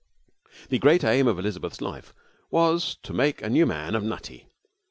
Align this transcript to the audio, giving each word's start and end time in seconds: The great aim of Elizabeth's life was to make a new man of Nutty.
The 0.69 0.79
great 0.79 1.03
aim 1.03 1.27
of 1.27 1.37
Elizabeth's 1.37 1.79
life 1.79 2.11
was 2.49 2.95
to 3.03 3.13
make 3.13 3.43
a 3.43 3.49
new 3.51 3.67
man 3.67 3.93
of 3.93 4.01
Nutty. 4.03 4.47